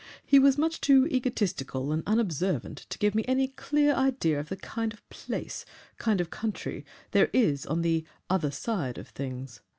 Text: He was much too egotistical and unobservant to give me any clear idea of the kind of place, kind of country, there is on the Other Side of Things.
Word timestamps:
He 0.25 0.39
was 0.39 0.57
much 0.57 0.81
too 0.81 1.05
egotistical 1.11 1.91
and 1.91 2.01
unobservant 2.07 2.87
to 2.89 2.97
give 2.97 3.13
me 3.13 3.23
any 3.27 3.49
clear 3.49 3.93
idea 3.93 4.39
of 4.39 4.49
the 4.49 4.55
kind 4.57 4.93
of 4.93 5.07
place, 5.09 5.63
kind 5.99 6.19
of 6.19 6.31
country, 6.31 6.83
there 7.11 7.29
is 7.33 7.67
on 7.67 7.83
the 7.83 8.03
Other 8.27 8.49
Side 8.49 8.97
of 8.97 9.09
Things. 9.09 9.61